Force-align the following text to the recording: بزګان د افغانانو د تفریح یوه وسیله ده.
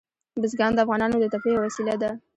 بزګان 0.41 0.71
د 0.73 0.79
افغانانو 0.85 1.15
د 1.21 1.25
تفریح 1.33 1.53
یوه 1.55 1.65
وسیله 1.67 1.95
ده. 2.01 2.11